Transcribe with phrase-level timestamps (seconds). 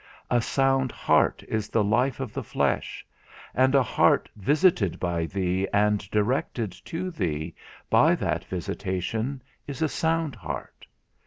[0.31, 3.05] A sound heart is the life of the flesh;
[3.53, 7.53] and a heart visited by thee, and directed to thee,
[7.87, 10.87] by that visitation is a sound heart.